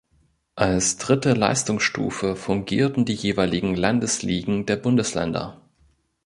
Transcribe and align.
Als 0.55 0.97
dritte 0.97 1.33
Leistungsstufe 1.33 2.35
fungierten 2.35 3.05
die 3.05 3.13
jeweiligen 3.13 3.75
Landesligen 3.75 4.65
der 4.65 4.77
Bundesländer. 4.77 5.61